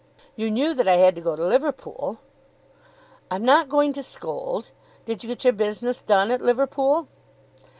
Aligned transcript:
"You 0.35 0.49
knew 0.49 0.73
that 0.73 0.87
I 0.87 0.95
had 0.95 1.13
to 1.13 1.21
go 1.21 1.35
to 1.35 1.43
Liverpool." 1.45 2.17
"I'm 3.29 3.45
not 3.45 3.69
going 3.69 3.93
to 3.93 4.01
scold. 4.01 4.71
Did 5.05 5.21
you 5.23 5.27
get 5.27 5.43
your 5.43 5.53
business 5.53 6.01
done 6.01 6.31
at 6.31 6.41
Liverpool?" 6.41 7.07